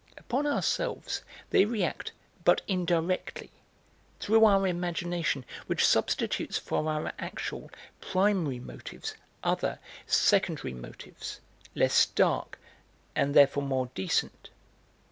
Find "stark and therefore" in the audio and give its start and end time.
11.93-13.61